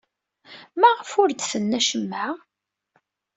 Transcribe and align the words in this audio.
Maɣef 0.79 1.11
ur 1.21 1.29
d-tenni 1.31 1.77
acemma? 1.79 2.25